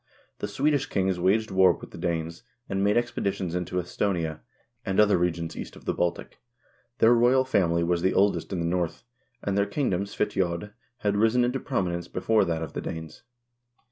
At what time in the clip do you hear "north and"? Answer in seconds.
8.65-9.55